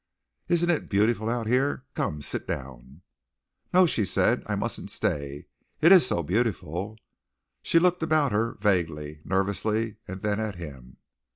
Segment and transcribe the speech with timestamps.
[0.47, 1.85] "Isn't it beautiful out here?
[1.93, 3.03] Come, sit down."
[3.71, 4.41] "No," she said.
[4.47, 5.45] "I mustn't stay.
[5.79, 6.97] It is so beautiful!"
[7.61, 10.97] She looked about her vaguely, nervously, and then at him.